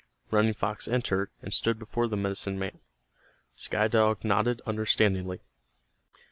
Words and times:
Running 0.31 0.55
Fox 0.55 0.87
entered, 0.87 1.29
and 1.43 1.53
stood 1.53 1.77
before 1.77 2.07
the 2.07 2.17
medicine 2.17 2.57
man. 2.57 2.79
Sky 3.53 3.87
Dog 3.87 4.23
nodded 4.25 4.59
understandingly. 4.65 5.41